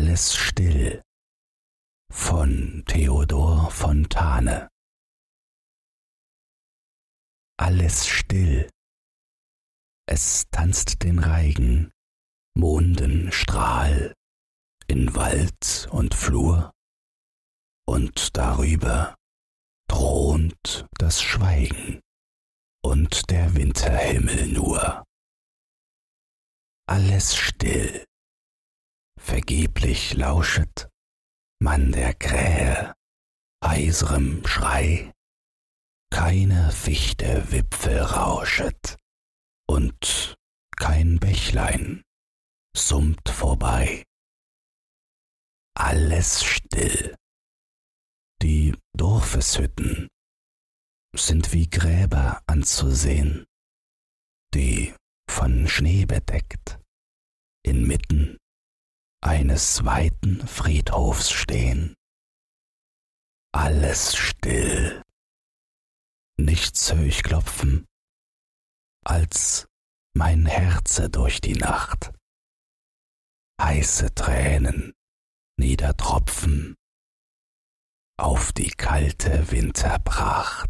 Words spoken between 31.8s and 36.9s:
der Krähe heiserem Schrei, keine